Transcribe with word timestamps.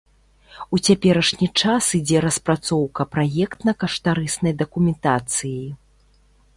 У 0.77 0.79
цяперашні 0.87 1.47
час 1.61 1.83
ідзе 1.99 2.23
распрацоўка 2.27 3.01
праектна-каштарыснай 3.13 4.53
дакументацыі. 4.67 5.63